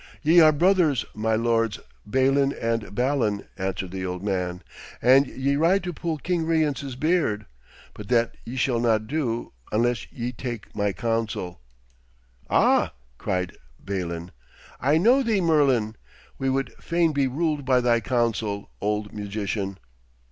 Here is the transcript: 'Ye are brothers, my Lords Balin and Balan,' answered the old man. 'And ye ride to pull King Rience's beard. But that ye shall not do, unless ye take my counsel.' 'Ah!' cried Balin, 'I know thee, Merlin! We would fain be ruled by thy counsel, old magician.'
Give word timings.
'Ye 0.23 0.39
are 0.39 0.51
brothers, 0.51 1.05
my 1.13 1.35
Lords 1.35 1.77
Balin 2.07 2.53
and 2.59 2.95
Balan,' 2.95 3.45
answered 3.55 3.91
the 3.91 4.03
old 4.03 4.23
man. 4.23 4.63
'And 4.99 5.27
ye 5.27 5.55
ride 5.55 5.83
to 5.83 5.93
pull 5.93 6.17
King 6.17 6.43
Rience's 6.47 6.95
beard. 6.95 7.45
But 7.93 8.07
that 8.07 8.33
ye 8.43 8.55
shall 8.55 8.79
not 8.79 9.05
do, 9.05 9.53
unless 9.71 10.11
ye 10.11 10.31
take 10.31 10.75
my 10.75 10.91
counsel.' 10.91 11.61
'Ah!' 12.49 12.93
cried 13.19 13.55
Balin, 13.79 14.31
'I 14.79 14.97
know 14.97 15.21
thee, 15.21 15.39
Merlin! 15.39 15.95
We 16.39 16.49
would 16.49 16.73
fain 16.81 17.13
be 17.13 17.27
ruled 17.27 17.63
by 17.63 17.79
thy 17.79 17.99
counsel, 17.99 18.71
old 18.81 19.13
magician.' 19.13 19.77